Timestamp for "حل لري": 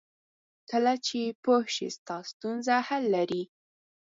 2.87-3.43